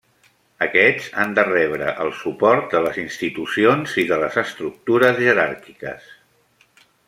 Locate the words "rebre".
1.49-1.91